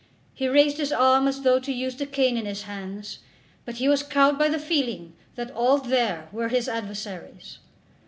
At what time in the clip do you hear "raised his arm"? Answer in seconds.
0.47-1.27